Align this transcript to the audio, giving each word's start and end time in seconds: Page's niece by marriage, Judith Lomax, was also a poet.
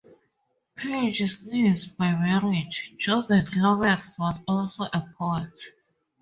Page's 0.77 1.45
niece 1.45 1.85
by 1.85 2.11
marriage, 2.13 2.95
Judith 2.97 3.55
Lomax, 3.55 4.17
was 4.17 4.41
also 4.47 4.85
a 4.85 5.13
poet. 5.15 5.59